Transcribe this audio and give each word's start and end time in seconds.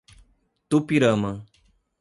Tupirama 0.69 1.45